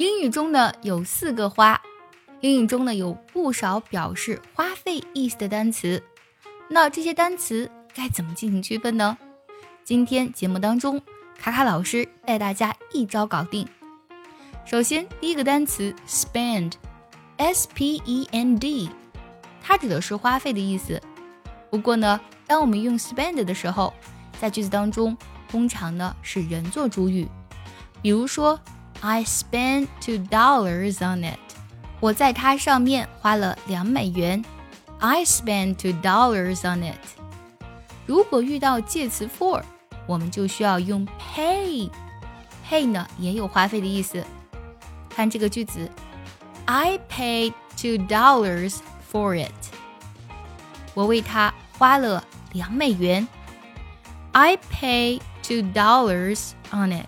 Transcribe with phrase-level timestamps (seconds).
[0.00, 1.78] 英语中呢有四个花，
[2.40, 6.02] 英语中呢有不少表示花费意思的单词。
[6.70, 9.18] 那这些单词该怎么进行区分呢？
[9.84, 11.02] 今天节目当中，
[11.38, 13.68] 卡卡老师带大家一招搞定。
[14.64, 18.88] 首先，第一个单词 spend，s p e n d，
[19.60, 20.98] 它指的是花费的意思。
[21.68, 23.92] 不过呢，当我们用 spend 的时候，
[24.40, 25.14] 在句子当中
[25.46, 27.28] 通常呢是人做主语，
[28.00, 28.58] 比如说。
[29.01, 31.39] I spent two dollars on it。
[31.99, 34.43] 我在它上面花了两美元。
[34.99, 36.99] I spent two dollars on it。
[38.05, 39.61] 如果遇到介词 for，
[40.07, 44.23] 我们就需要用 pay。pay 呢也有花费的意思。
[45.09, 45.89] 看这个句子，
[46.65, 48.77] I paid two dollars
[49.11, 49.51] for it。
[50.93, 52.23] 我为它花了
[52.53, 53.27] 两美元。
[54.31, 57.05] I paid two dollars on it。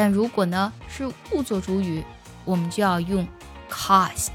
[0.00, 2.04] 但如果呢是物做主语，
[2.44, 3.26] 我们就要用
[3.68, 4.30] cost。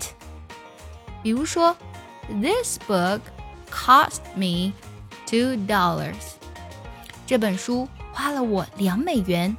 [1.21, 1.73] 比如说
[2.27, 3.21] ，This book
[3.71, 4.73] cost me
[5.25, 6.33] two dollars。
[7.25, 9.55] 这本书花了我两美元。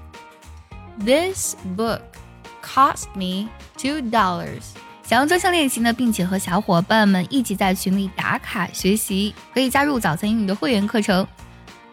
[0.99, 2.03] This book
[2.63, 4.61] cost me two dollars。
[5.05, 11.27] 想要专项练习呢，并且和小伙伴们一起在群里打卡学习，可以加入早餐英语的会员课程。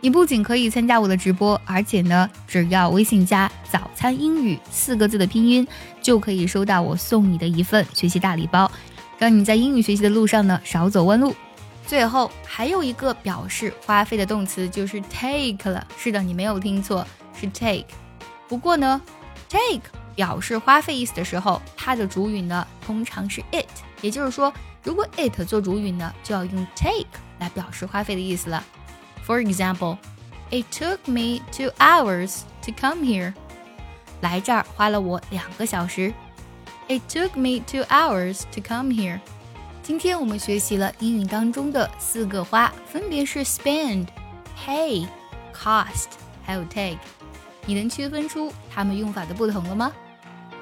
[0.03, 5.65] 你不仅可以参加我的直播，而且呢，只要微信加“早餐英语”四个字的拼音，
[6.01, 8.69] 就可以收到我送你的一份学习大礼包，
[9.19, 11.35] 让你在英语学习的路上呢少走弯路。
[11.85, 15.85] 最后还有一个表示花费的动词就是 take 了。
[15.95, 17.05] 是的，你没有听错，
[17.39, 17.85] 是 take。
[18.47, 18.99] 不过呢
[19.49, 19.83] ，take
[20.15, 23.67] 表示花费意思的时候，它的主语呢通常是 it，
[24.01, 24.51] 也就是说，
[24.83, 27.05] 如果 it 做主语呢，就要用 take
[27.37, 28.63] 来表示花费的意思了。
[29.30, 29.98] For example,
[30.50, 33.34] it took me two hours to come here.
[34.20, 36.12] 来这儿花了我两个小时。
[36.88, 39.20] It took me two hours to come here.
[39.82, 46.06] 今天我们学习了英语当中的四个花，分别是 spend、pay、cost，
[46.44, 46.98] 还有 take。
[47.66, 49.92] 你能区分出它们用法的不同了吗？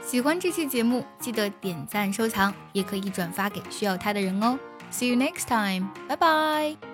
[0.02, 4.58] 喜欢这期节目，记得点赞收藏，也可以转发给需要它的人哦。
[4.90, 5.88] See you next time.
[6.08, 6.87] Bye bye.